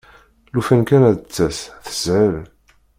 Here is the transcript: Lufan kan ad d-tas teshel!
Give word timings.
Lufan 0.53 0.81
kan 0.89 1.07
ad 1.09 1.15
d-tas 1.19 1.59
teshel! 1.85 2.33